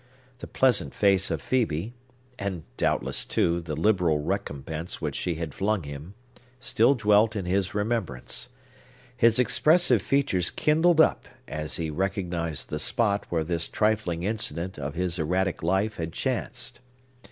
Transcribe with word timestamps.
The 0.39 0.47
pleasant 0.47 0.95
face 0.95 1.29
of 1.29 1.43
Phœbe—and 1.43 2.63
doubtless, 2.75 3.23
too, 3.23 3.61
the 3.61 3.75
liberal 3.75 4.17
recompense 4.17 4.99
which 4.99 5.13
she 5.13 5.35
had 5.35 5.53
flung 5.53 5.83
him—still 5.83 6.95
dwelt 6.95 7.35
in 7.35 7.45
his 7.45 7.75
remembrance. 7.75 8.49
His 9.15 9.37
expressive 9.37 10.01
features 10.01 10.49
kindled 10.49 11.01
up, 11.01 11.27
as 11.47 11.77
he 11.77 11.91
recognized 11.91 12.69
the 12.71 12.79
spot 12.79 13.27
where 13.29 13.43
this 13.43 13.67
trifling 13.67 14.23
incident 14.23 14.79
of 14.79 14.95
his 14.95 15.19
erratic 15.19 15.61
life 15.61 15.97
had 15.97 16.13
chanced. 16.13 16.81